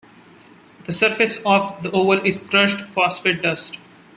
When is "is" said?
2.25-2.39